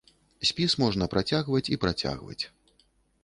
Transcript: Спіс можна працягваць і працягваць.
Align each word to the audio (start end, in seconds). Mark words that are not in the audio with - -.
Спіс 0.49 0.71
можна 0.83 1.07
працягваць 1.13 1.63
і 1.75 1.79
працягваць. 1.83 2.39